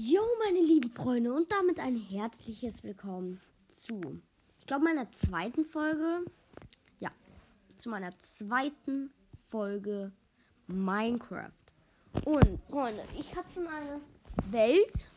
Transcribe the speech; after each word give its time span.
Jo, 0.00 0.22
meine 0.38 0.60
lieben 0.60 0.92
Freunde, 0.92 1.34
und 1.34 1.50
damit 1.50 1.80
ein 1.80 1.96
herzliches 1.96 2.84
Willkommen 2.84 3.40
zu, 3.68 4.22
ich 4.60 4.66
glaube, 4.66 4.84
meiner 4.84 5.10
zweiten 5.10 5.64
Folge. 5.64 6.24
Ja, 7.00 7.10
zu 7.76 7.88
meiner 7.88 8.16
zweiten 8.20 9.10
Folge 9.48 10.12
Minecraft. 10.68 11.50
Und, 12.24 12.60
Freunde, 12.70 13.02
ich 13.18 13.34
habe 13.34 13.50
schon 13.52 13.66
eine 13.66 14.00
Welt, 14.52 15.10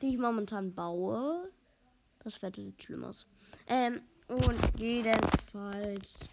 die 0.00 0.08
ich 0.08 0.18
momentan 0.18 0.74
baue. 0.74 1.52
Das 2.24 2.42
Wetter 2.42 2.60
sieht 2.60 2.82
schlimm 2.82 3.04
aus. 3.04 3.28
Ähm, 3.68 4.00
und 4.26 4.80
jedenfalls 4.80 6.28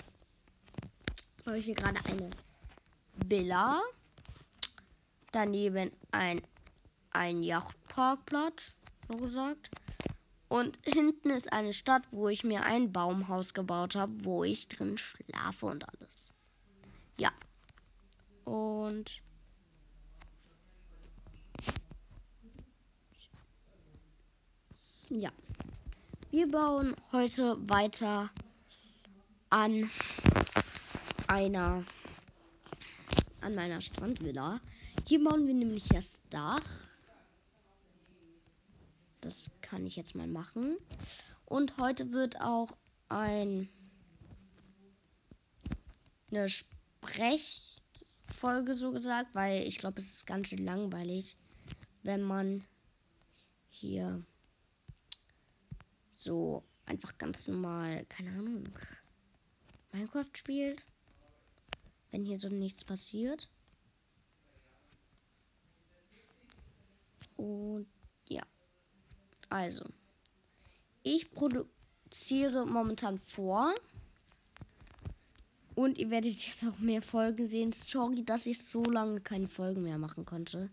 habe 1.45 1.59
ich 1.59 1.65
hier 1.65 1.75
gerade 1.75 1.99
eine 2.05 2.31
Villa. 3.27 3.79
Daneben 5.31 5.91
ein, 6.09 6.41
ein 7.11 7.43
Yachtparkplatz, 7.43 8.81
so 9.07 9.15
gesagt. 9.17 9.69
Und 10.47 10.79
hinten 10.83 11.29
ist 11.29 11.53
eine 11.53 11.73
Stadt, 11.73 12.03
wo 12.11 12.27
ich 12.27 12.43
mir 12.43 12.63
ein 12.63 12.91
Baumhaus 12.91 13.53
gebaut 13.53 13.95
habe, 13.95 14.25
wo 14.25 14.43
ich 14.43 14.67
drin 14.67 14.97
schlafe 14.97 15.67
und 15.67 15.87
alles. 15.87 16.31
Ja. 17.19 17.31
Und 18.45 19.21
ja. 25.09 25.31
Wir 26.31 26.49
bauen 26.49 26.95
heute 27.11 27.57
weiter 27.69 28.29
an 29.49 29.89
einer 31.27 31.83
an 33.41 33.55
meiner 33.55 33.81
Strandvilla. 33.81 34.59
Hier 35.07 35.23
bauen 35.23 35.47
wir 35.47 35.53
nämlich 35.53 35.87
das 35.87 36.21
Dach. 36.29 36.61
Das 39.21 39.49
kann 39.61 39.85
ich 39.85 39.95
jetzt 39.95 40.15
mal 40.15 40.27
machen. 40.27 40.77
Und 41.45 41.77
heute 41.77 42.11
wird 42.11 42.41
auch 42.41 42.75
ein 43.09 43.69
eine 46.31 46.47
Sprechfolge 46.47 48.75
so 48.75 48.91
gesagt, 48.91 49.33
weil 49.33 49.63
ich 49.63 49.79
glaube, 49.79 49.99
es 49.99 50.11
ist 50.11 50.27
ganz 50.27 50.49
schön 50.49 50.63
langweilig, 50.63 51.39
wenn 52.03 52.21
man 52.21 52.63
hier 53.67 54.23
so 56.11 56.63
einfach 56.85 57.17
ganz 57.17 57.47
normal, 57.47 58.05
keine 58.05 58.29
Ahnung, 58.31 58.69
Minecraft 59.91 60.29
spielt. 60.35 60.85
Wenn 62.11 62.25
hier 62.25 62.39
so 62.39 62.49
nichts 62.49 62.83
passiert. 62.83 63.49
Und. 67.37 67.87
Also. 69.49 69.83
Ich 71.03 71.31
produziere 71.31 72.65
momentan 72.65 73.19
vor. 73.19 73.73
Und 75.75 75.97
ihr 75.97 76.09
werdet 76.09 76.33
jetzt 76.45 76.65
auch 76.65 76.77
mehr 76.79 77.01
Folgen 77.01 77.47
sehen. 77.47 77.71
Sorry, 77.71 78.23
dass 78.23 78.45
ich 78.45 78.61
so 78.61 78.83
lange 78.83 79.21
keine 79.21 79.47
Folgen 79.47 79.81
mehr 79.81 79.97
machen 79.97 80.25
konnte. 80.25 80.69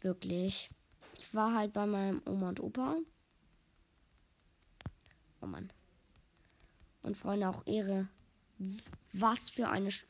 Wirklich. 0.00 0.70
Ich 1.18 1.34
war 1.34 1.54
halt 1.54 1.72
bei 1.72 1.86
meinem 1.86 2.22
Oma 2.24 2.50
und 2.50 2.60
Opa. 2.60 2.96
Oh 5.40 5.46
Mann. 5.46 5.72
Und 7.02 7.16
Freunde, 7.16 7.48
auch 7.48 7.66
Ehre. 7.66 8.08
Was 9.12 9.50
für 9.50 9.68
eine. 9.68 9.90
St 9.90 10.06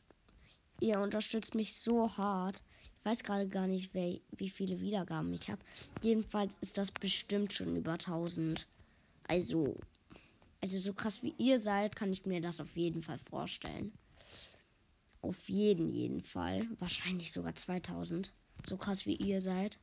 ihr 0.81 0.99
unterstützt 1.01 1.55
mich 1.55 1.73
so 1.75 2.15
hart. 2.15 2.63
Ich 2.99 3.05
weiß 3.05 3.23
gerade 3.23 3.47
gar 3.47 3.65
nicht, 3.65 3.93
wer, 3.93 4.19
wie 4.31 4.49
viele 4.49 4.81
Wiedergaben 4.81 5.33
ich 5.33 5.49
habe. 5.49 5.61
Jedenfalls 6.01 6.57
ist 6.61 6.77
das 6.77 6.91
bestimmt 6.91 7.53
schon 7.53 7.77
über 7.77 7.93
1000. 7.93 8.67
Also, 9.27 9.77
also 10.61 10.77
so 10.77 10.93
krass 10.93 11.23
wie 11.23 11.33
ihr 11.37 11.59
seid, 11.59 11.95
kann 11.95 12.11
ich 12.11 12.25
mir 12.25 12.41
das 12.41 12.59
auf 12.59 12.75
jeden 12.75 13.01
Fall 13.01 13.17
vorstellen. 13.17 13.93
Auf 15.21 15.49
jeden, 15.49 15.89
jeden 15.89 16.21
Fall. 16.21 16.67
Wahrscheinlich 16.79 17.31
sogar 17.31 17.55
2000. 17.55 18.33
So 18.67 18.75
krass 18.75 19.05
wie 19.05 19.15
ihr 19.15 19.39
seid. 19.39 19.79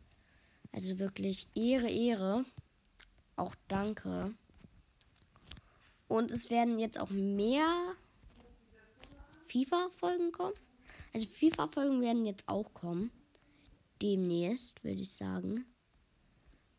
Also 0.72 0.98
wirklich 0.98 1.48
Ehre, 1.54 1.88
Ehre. 1.88 2.44
Auch 3.36 3.54
danke. 3.68 4.34
Und 6.08 6.30
es 6.30 6.50
werden 6.50 6.78
jetzt 6.78 7.00
auch 7.00 7.10
mehr 7.10 7.66
FIFA-Folgen 9.48 10.32
kommen. 10.32 10.54
Also 11.16 11.28
FIFA-Folgen 11.28 12.02
werden 12.02 12.26
jetzt 12.26 12.46
auch 12.46 12.74
kommen. 12.74 13.10
Demnächst, 14.02 14.84
würde 14.84 15.00
ich 15.00 15.10
sagen. 15.10 15.64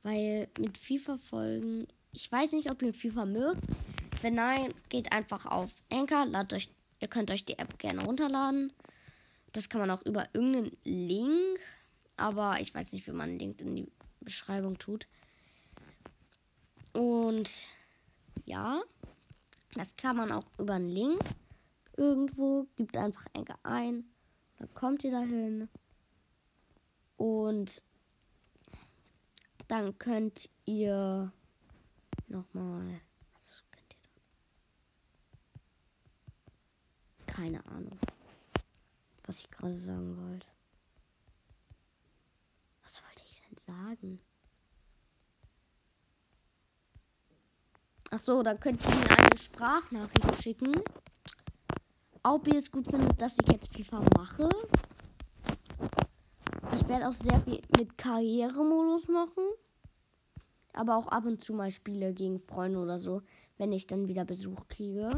Weil 0.03 0.47
mit 0.59 0.77
FIFA-Folgen, 0.77 1.87
ich 2.13 2.31
weiß 2.31 2.51
nicht, 2.51 2.69
ob 2.69 2.83
ihr 2.83 2.93
FIFA 2.93 3.25
mögt. 3.25 3.63
Wenn 4.21 4.35
nein, 4.35 4.71
geht 4.89 5.11
einfach 5.11 5.47
auf 5.47 5.73
Anchor, 5.91 6.27
ladet 6.27 6.53
euch, 6.53 6.69
ihr 6.99 7.07
könnt 7.07 7.31
euch 7.31 7.45
die 7.45 7.57
App 7.57 7.79
gerne 7.79 8.05
runterladen. 8.05 8.71
Das 9.53 9.69
kann 9.69 9.81
man 9.81 9.89
auch 9.89 10.05
über 10.05 10.27
irgendeinen 10.33 10.77
Link, 10.83 11.59
aber 12.15 12.61
ich 12.61 12.75
weiß 12.75 12.93
nicht, 12.93 13.07
wie 13.07 13.13
man 13.13 13.31
einen 13.31 13.39
Link 13.39 13.59
in 13.61 13.75
die 13.75 13.91
Beschreibung 14.21 14.77
tut. 14.77 15.07
Und 16.93 17.65
ja, 18.45 18.83
das 19.73 19.95
kann 19.95 20.15
man 20.15 20.31
auch 20.31 20.47
über 20.59 20.73
einen 20.75 20.89
Link 20.89 21.21
irgendwo, 21.97 22.67
gibt 22.75 22.95
einfach 22.97 23.25
Anchor 23.33 23.57
ein 23.63 24.07
dann 24.57 24.73
kommt 24.73 25.03
ihr 25.03 25.11
dahin. 25.11 25.69
Und 27.15 27.81
dann 29.67 29.97
könnt 29.97 30.49
ihr 30.65 31.31
nochmal. 32.27 33.01
Was 33.33 33.63
könnt 33.71 33.93
ihr 33.93 33.99
da? 37.25 37.33
Keine 37.33 37.65
Ahnung. 37.65 37.99
Was 39.25 39.39
ich 39.39 39.51
gerade 39.51 39.77
sagen 39.77 40.17
wollte. 40.17 40.47
Was 42.83 43.03
wollte 43.03 43.23
ich 43.25 43.41
denn 43.41 43.57
sagen? 43.57 44.19
Ach 48.09 48.19
so, 48.19 48.41
dann 48.41 48.59
könnt 48.59 48.81
ihr 48.85 48.95
mir 48.95 49.17
eine 49.17 49.37
Sprachnachricht 49.37 50.41
schicken 50.41 50.71
ob 52.33 52.47
ihr 52.47 52.57
es 52.57 52.71
gut 52.71 52.87
findet, 52.87 53.21
dass 53.21 53.37
ich 53.39 53.47
jetzt 53.51 53.75
FIFA 53.75 54.01
mache. 54.17 54.49
Ich 56.75 56.87
werde 56.87 57.07
auch 57.07 57.13
sehr 57.13 57.39
viel 57.41 57.61
mit 57.77 57.95
Karrieremodus 57.97 59.07
machen. 59.07 59.43
Aber 60.73 60.97
auch 60.97 61.07
ab 61.07 61.25
und 61.25 61.43
zu 61.43 61.53
mal 61.53 61.71
Spiele 61.71 62.13
gegen 62.13 62.39
Freunde 62.39 62.77
oder 62.79 62.99
so, 62.99 63.23
wenn 63.57 63.71
ich 63.71 63.87
dann 63.87 64.07
wieder 64.07 64.25
Besuch 64.25 64.67
kriege. 64.67 65.09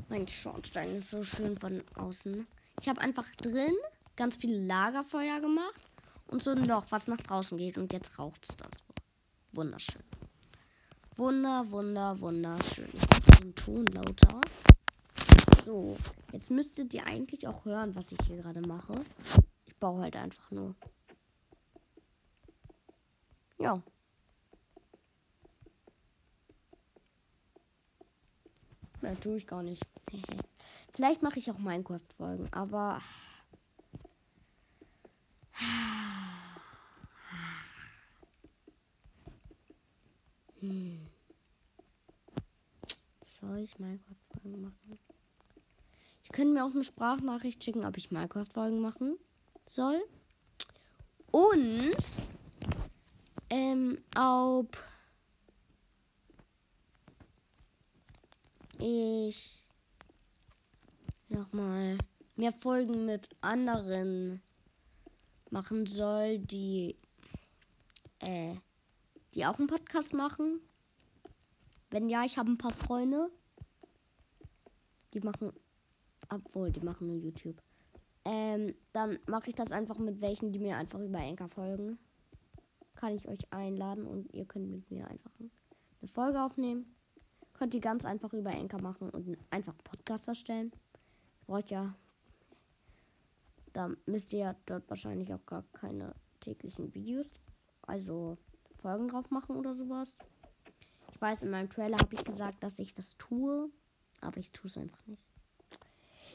Mein 0.07 0.27
Schornstein 0.27 0.95
ist 0.95 1.09
so 1.09 1.23
schön 1.23 1.57
von 1.57 1.83
außen. 1.95 2.47
Ich 2.81 2.87
habe 2.87 3.01
einfach 3.01 3.25
drin 3.35 3.73
ganz 4.15 4.37
viel 4.37 4.65
Lagerfeuer 4.65 5.41
gemacht 5.41 5.81
und 6.27 6.43
so 6.43 6.51
ein 6.51 6.65
Loch, 6.65 6.85
was 6.89 7.07
nach 7.07 7.21
draußen 7.21 7.57
geht. 7.57 7.77
Und 7.77 7.91
jetzt 7.93 8.17
raucht 8.19 8.47
es 8.49 8.57
da 8.57 8.65
so. 8.65 8.83
Wunderschön. 9.51 10.03
Wunder, 11.15 11.69
wunder, 11.69 12.19
wunderschön. 12.19 12.87
Ich 12.87 13.09
mache 13.09 13.41
den 13.41 13.55
Ton 13.55 13.85
lauter. 13.87 14.41
So, 15.65 15.97
jetzt 16.31 16.49
müsstet 16.49 16.93
ihr 16.93 17.05
eigentlich 17.05 17.47
auch 17.47 17.65
hören, 17.65 17.95
was 17.95 18.11
ich 18.11 18.19
hier 18.25 18.37
gerade 18.37 18.61
mache. 18.61 18.93
Ich 19.65 19.75
baue 19.75 20.01
halt 20.01 20.15
einfach 20.15 20.49
nur. 20.51 20.75
Ja. 23.59 23.81
Ja, 29.01 29.15
tue 29.15 29.37
ich 29.37 29.47
gar 29.47 29.63
nicht. 29.63 29.83
Vielleicht 30.99 31.23
mache 31.23 31.39
ich 31.39 31.49
auch 31.49 31.57
Minecraft-Folgen, 31.57 32.51
aber. 32.51 33.01
Hm. 40.59 41.07
Soll 43.23 43.59
ich 43.59 43.79
Minecraft-Folgen 43.79 44.61
machen? 44.61 44.99
Ich 46.25 46.33
könnte 46.33 46.53
mir 46.53 46.65
auch 46.65 46.71
eine 46.71 46.83
Sprachnachricht 46.83 47.63
schicken, 47.63 47.85
ob 47.85 47.95
ich 47.95 48.11
Minecraft-Folgen 48.11 48.81
machen 48.81 49.17
soll. 49.67 50.01
Und 51.31 51.95
ähm, 53.49 53.99
ob 54.17 54.77
ich 58.79 59.58
nochmal 61.29 61.97
mehr 62.35 62.53
Folgen 62.53 63.05
mit 63.05 63.29
anderen 63.41 64.41
machen 65.49 65.85
soll, 65.85 66.39
die 66.39 66.95
äh, 68.19 68.55
die 69.33 69.45
auch 69.45 69.57
einen 69.57 69.67
Podcast 69.67 70.13
machen. 70.13 70.59
Wenn 71.89 72.09
ja, 72.09 72.23
ich 72.25 72.37
habe 72.37 72.51
ein 72.51 72.57
paar 72.57 72.73
Freunde. 72.73 73.29
Die 75.13 75.21
machen, 75.21 75.51
obwohl, 76.29 76.71
die 76.71 76.81
machen 76.81 77.07
nur 77.07 77.15
YouTube. 77.15 77.61
Ähm, 78.25 78.75
dann 78.93 79.17
mache 79.27 79.49
ich 79.49 79.55
das 79.55 79.71
einfach 79.71 79.97
mit 79.97 80.21
welchen, 80.21 80.51
die 80.51 80.59
mir 80.59 80.77
einfach 80.77 80.99
über 80.99 81.19
Enker 81.19 81.49
folgen. 81.49 81.97
Kann 82.95 83.15
ich 83.15 83.27
euch 83.27 83.51
einladen 83.51 84.05
und 84.05 84.31
ihr 84.33 84.45
könnt 84.45 84.69
mit 84.69 84.91
mir 84.91 85.07
einfach 85.07 85.31
eine 85.39 86.09
Folge 86.09 86.43
aufnehmen. 86.43 86.95
Könnt 87.53 87.73
ihr 87.73 87.81
ganz 87.81 88.05
einfach 88.05 88.33
über 88.33 88.51
Enker 88.51 88.81
machen 88.81 89.09
und 89.09 89.37
einfach 89.49 89.73
einen 89.73 89.83
Podcast 89.83 90.27
erstellen. 90.27 90.71
Braucht 91.49 91.71
ja. 91.71 91.95
Da 93.73 93.89
müsst 94.05 94.33
ihr 94.33 94.39
ja 94.39 94.55
dort 94.67 94.87
wahrscheinlich 94.87 95.33
auch 95.33 95.43
gar 95.47 95.63
keine 95.73 96.13
täglichen 96.41 96.93
Videos, 96.93 97.25
also 97.81 98.37
Folgen 98.83 99.07
drauf 99.07 99.31
machen 99.31 99.55
oder 99.55 99.73
sowas. 99.73 100.15
Ich 101.11 101.19
weiß, 101.19 101.41
in 101.41 101.49
meinem 101.49 101.67
Trailer 101.67 101.97
habe 101.97 102.13
ich 102.13 102.23
gesagt, 102.23 102.61
dass 102.61 102.77
ich 102.77 102.93
das 102.93 103.17
tue, 103.17 103.71
aber 104.21 104.37
ich 104.37 104.51
tue 104.51 104.67
es 104.67 104.77
einfach 104.77 105.03
nicht. 105.07 105.25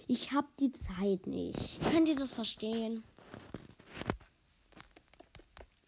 Ich 0.09 0.33
habe 0.33 0.49
die 0.59 0.73
Zeit 0.73 1.29
nicht. 1.29 1.81
Könnt 1.93 2.09
ihr 2.09 2.17
das 2.17 2.33
verstehen? 2.33 3.05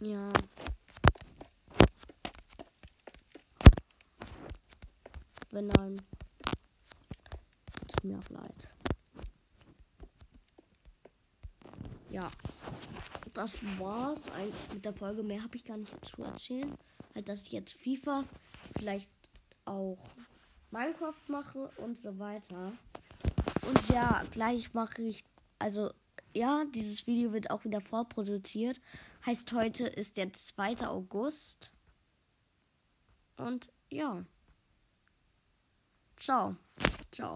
Ja. 0.01 0.29
Wenn 5.51 5.67
nein, 5.67 5.97
tut 7.89 8.05
mir 8.05 8.19
auch 8.21 8.31
leid. 8.31 8.77
Ja, 12.17 12.31
das 13.35 13.63
war's 13.79 14.23
mit 14.73 14.87
der 14.87 14.95
Folge. 14.95 15.23
Mehr 15.23 15.43
habe 15.43 15.55
ich 15.55 15.67
gar 15.67 15.77
nicht 15.77 15.95
zu 16.03 16.23
erzählen. 16.23 16.75
Halt, 17.15 17.29
dass 17.29 17.43
ich 17.43 17.53
jetzt 17.53 17.75
FIFA, 17.75 18.25
vielleicht 18.79 19.11
auch 19.67 19.99
Minecraft 20.71 21.21
mache 21.29 21.71
und 21.77 21.99
so 21.99 22.19
weiter. 22.19 22.73
Und 23.69 23.89
ja, 23.91 24.25
gleich 24.31 24.73
mache 24.73 25.03
ich, 25.03 25.25
also 25.59 25.91
ja, 26.35 26.65
dieses 26.75 27.07
Video 27.07 27.35
wird 27.35 27.51
auch 27.51 27.67
wieder 27.67 27.83
vorproduziert. 27.83 28.81
Heißt, 29.27 29.53
heute 29.53 29.87
ist 29.87 30.17
der 30.17 30.33
2. 30.33 30.87
August. 30.89 31.71
Und 33.37 33.71
ja. 33.91 34.25
Ciao. 36.17 36.57
Ciao. 37.13 37.35